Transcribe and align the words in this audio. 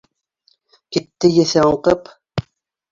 Китте 0.97 1.31
еҫе 1.37 1.63
аңҡып. 1.67 2.15